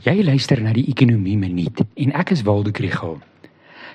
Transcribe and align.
Jy 0.00 0.22
luister 0.24 0.56
na 0.64 0.70
die 0.72 0.86
Ekonomie 0.88 1.36
Minuut 1.36 1.82
en 1.84 2.12
ek 2.16 2.30
is 2.32 2.40
Waldo 2.46 2.70
Krugel. 2.72 3.18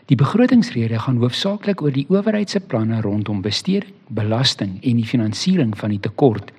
Die 0.06 0.18
begrotingsrede 0.20 1.00
gaan 1.02 1.18
hoofsaaklik 1.18 1.82
oor 1.82 1.96
die 1.96 2.04
owerheid 2.14 2.54
se 2.54 2.62
planne 2.62 3.00
rondom 3.02 3.40
besteding, 3.42 3.90
belasting 4.14 4.76
en 4.86 5.00
die 5.02 5.08
finansiering 5.10 5.74
van 5.74 5.96
die 5.96 6.04
tekort. 6.06 6.52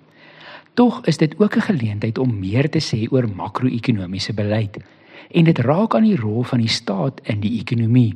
Tog 0.75 0.99
is 1.07 1.23
dit 1.23 1.39
ook 1.39 1.55
'n 1.57 1.69
geleentheid 1.69 2.19
om 2.19 2.41
meer 2.41 2.67
te 2.71 2.83
sê 2.83 3.07
oor 3.13 3.29
makro-ekonomiese 3.29 4.35
beleid 4.35 4.83
en 5.31 5.45
dit 5.45 5.59
raak 5.59 5.95
aan 5.95 6.11
die 6.11 6.19
rol 6.19 6.43
van 6.43 6.59
die 6.59 6.75
staat 6.81 7.21
in 7.23 7.41
die 7.41 7.61
ekonomie. 7.61 8.15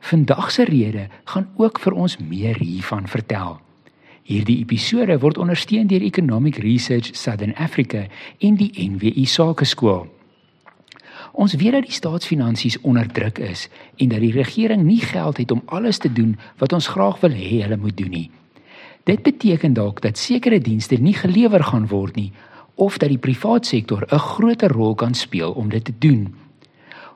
Vandag 0.00 0.50
se 0.50 0.64
rede 0.64 1.08
gaan 1.24 1.48
ook 1.56 1.78
vir 1.78 1.92
ons 1.92 2.18
meer 2.18 2.58
hiervan 2.58 3.06
vertel. 3.06 3.60
Hierdie 4.22 4.58
episode 4.58 5.18
word 5.18 5.38
ondersteun 5.38 5.86
deur 5.86 6.02
Economic 6.02 6.56
Research 6.56 7.14
Southern 7.14 7.54
Africa 7.54 8.06
en 8.38 8.56
die 8.56 8.72
NWI 8.74 9.24
Sakeskool. 9.24 10.17
Ons 11.38 11.54
weet 11.54 11.76
dat 11.76 11.86
die 11.86 11.94
staatsfinansies 11.94 12.80
onder 12.82 13.06
druk 13.14 13.38
is 13.38 13.68
en 14.02 14.10
dat 14.10 14.18
die 14.24 14.32
regering 14.34 14.82
nie 14.82 15.00
geld 15.00 15.38
het 15.38 15.52
om 15.54 15.62
alles 15.70 16.00
te 16.02 16.10
doen 16.12 16.34
wat 16.58 16.72
ons 16.74 16.90
graag 16.90 17.20
wil 17.22 17.30
hê 17.30 17.60
hulle 17.62 17.78
moet 17.78 17.96
doen 17.96 18.10
nie. 18.10 18.30
Dit 19.06 19.22
beteken 19.22 19.76
dalk 19.76 20.02
dat 20.02 20.18
sekere 20.18 20.58
dienste 20.58 20.98
nie 20.98 21.14
gelewer 21.14 21.62
gaan 21.70 21.86
word 21.92 22.18
nie 22.18 22.32
of 22.74 22.98
dat 22.98 23.14
die 23.14 23.22
private 23.22 23.68
sektor 23.68 24.02
'n 24.10 24.18
groter 24.18 24.72
rol 24.74 24.94
kan 24.94 25.14
speel 25.14 25.52
om 25.52 25.68
dit 25.68 25.84
te 25.84 25.94
doen. 25.98 26.34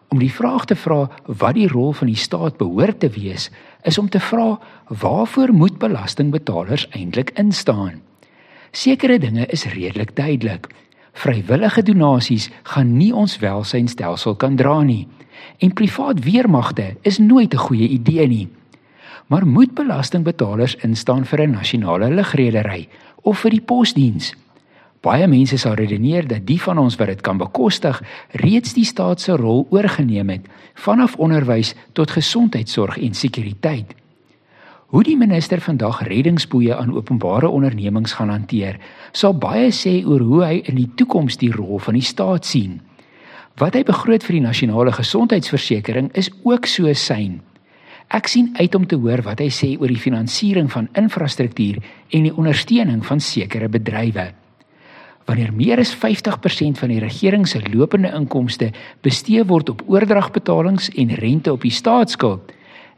Om 0.08 0.18
die 0.18 0.32
vraag 0.32 0.64
te 0.64 0.76
vra 0.76 1.10
wat 1.26 1.54
die 1.54 1.68
rol 1.68 1.92
van 1.92 2.06
die 2.06 2.16
staat 2.16 2.56
behoort 2.56 3.00
te 3.00 3.08
wees, 3.08 3.50
is 3.82 3.98
om 3.98 4.08
te 4.08 4.20
vra 4.20 4.58
waarvoor 4.88 5.52
moet 5.52 5.78
belastingbetalers 5.78 6.88
eintlik 6.88 7.30
instaan? 7.34 8.02
Sekere 8.70 9.18
dinge 9.18 9.46
is 9.46 9.64
redelik 9.64 10.16
duidelik. 10.16 10.68
Vrywillige 11.12 11.82
donasies 11.82 12.50
gaan 12.62 12.96
nie 12.96 13.12
ons 13.14 13.38
welsynstelsel 13.38 14.34
kan 14.36 14.56
dra 14.56 14.80
nie. 14.82 15.06
En 15.58 15.72
privaat 15.72 16.22
weermagte 16.24 16.96
is 17.02 17.18
nooit 17.18 17.54
'n 17.54 17.64
goeie 17.66 17.88
idee 17.88 18.26
nie. 18.28 18.48
Maar 19.26 19.46
moet 19.46 19.74
belastingbetalers 19.74 20.76
instaan 20.76 21.24
vir 21.24 21.40
'n 21.40 21.50
nasionale 21.50 22.10
lugredery 22.10 22.88
of 23.22 23.38
vir 23.38 23.50
die 23.50 23.60
posdiens? 23.60 24.34
Baie 25.00 25.26
mense 25.26 25.56
sal 25.56 25.74
redeneer 25.74 26.26
dat 26.26 26.46
die 26.46 26.60
van 26.62 26.78
ons 26.78 26.96
wat 26.96 27.06
dit 27.06 27.20
kan 27.20 27.38
bekostig, 27.38 28.02
reeds 28.30 28.72
die 28.72 28.84
staat 28.84 29.20
se 29.20 29.32
rol 29.32 29.66
oorgeneem 29.70 30.28
het, 30.28 30.46
vanaf 30.74 31.16
onderwys 31.16 31.74
tot 31.92 32.10
gesondheidsorg 32.10 32.98
en 32.98 33.14
sekuriteit. 33.14 33.94
Hoe 34.92 35.00
die 35.00 35.16
minister 35.16 35.56
vandag 35.64 36.02
reddingsboeie 36.04 36.74
aan 36.76 36.90
openbare 36.92 37.48
ondernemings 37.48 38.12
gaan 38.12 38.28
hanteer, 38.28 38.76
sal 39.16 39.32
baie 39.32 39.70
sê 39.72 40.02
oor 40.04 40.20
hoe 40.20 40.42
hy 40.44 40.58
in 40.68 40.76
die 40.76 40.90
toekoms 41.00 41.38
die 41.40 41.48
rol 41.54 41.80
van 41.80 41.96
die 41.96 42.04
staat 42.04 42.44
sien. 42.44 42.74
Wat 43.56 43.72
hy 43.72 43.86
begroot 43.88 44.20
vir 44.28 44.36
die 44.36 44.44
nasionale 44.44 44.92
gesondheidsversekering 44.92 46.12
is 46.12 46.28
ook 46.44 46.68
so 46.68 46.92
sein. 46.92 47.40
Ek 48.12 48.28
sien 48.28 48.52
uit 48.60 48.76
om 48.76 48.84
te 48.84 49.00
hoor 49.00 49.24
wat 49.24 49.40
hy 49.40 49.48
sê 49.48 49.72
oor 49.80 49.88
die 49.88 50.04
finansiering 50.04 50.68
van 50.76 50.92
infrastruktuur 50.92 51.80
en 52.12 52.28
die 52.28 52.36
ondersteuning 52.36 53.00
van 53.08 53.24
sekere 53.24 53.72
bedrywe. 53.72 54.28
Wanneer 55.24 55.56
meer 55.56 55.80
as 55.80 55.96
50% 55.96 56.76
van 56.84 56.92
die 56.92 57.00
regering 57.00 57.48
se 57.48 57.64
lopende 57.72 58.12
inkomste 58.12 58.74
bestee 59.00 59.40
word 59.48 59.72
op 59.72 59.86
oordragbetalings 59.88 60.92
en 61.00 61.16
rente 61.16 61.48
op 61.48 61.64
die 61.64 61.72
staatsskuld, 61.72 62.52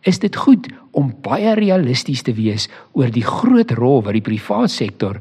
is 0.04 0.20
dit 0.22 0.36
goed 0.36 0.68
om 0.92 1.12
baie 1.24 1.54
realisties 1.58 2.22
te 2.22 2.34
wees 2.36 2.68
oor 2.92 3.10
die 3.12 3.24
groot 3.24 3.72
rol 3.78 4.02
wat 4.04 4.16
die 4.16 4.24
private 4.24 4.72
sektor 4.72 5.20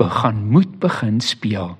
begin 0.00 0.42
moet 0.50 0.78
begin 0.82 1.20
speel. 1.22 1.76